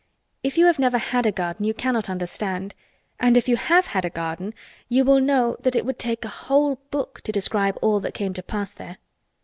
If 0.41 0.57
you 0.57 0.65
have 0.65 0.79
never 0.79 0.97
had 0.97 1.27
a 1.27 1.31
garden 1.31 1.63
you 1.63 1.75
cannot 1.75 2.09
understand, 2.09 2.73
and 3.19 3.37
if 3.37 3.47
you 3.47 3.55
have 3.55 3.85
had 3.85 4.03
a 4.03 4.09
garden 4.09 4.55
you 4.89 5.05
will 5.05 5.21
know 5.21 5.57
that 5.59 5.75
it 5.75 5.85
would 5.85 5.99
take 5.99 6.25
a 6.25 6.37
whole 6.49 6.77
book 6.89 7.21
to 7.21 7.31
describe 7.31 7.77
all 7.83 7.99
that 7.99 8.15
came 8.15 8.33
to 8.33 8.41
pass 8.41 8.73
there. 8.73 8.97